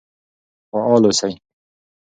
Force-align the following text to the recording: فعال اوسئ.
فعال 0.71 1.03
اوسئ. 1.05 1.31